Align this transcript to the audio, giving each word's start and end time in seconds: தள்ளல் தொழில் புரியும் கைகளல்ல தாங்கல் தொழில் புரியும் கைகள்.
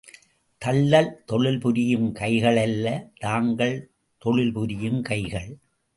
தள்ளல் 0.61 1.23
தொழில் 1.25 1.59
புரியும் 1.59 2.15
கைகளல்ல 2.15 3.11
தாங்கல் 3.19 3.77
தொழில் 4.17 4.53
புரியும் 4.53 5.01
கைகள். 5.01 5.57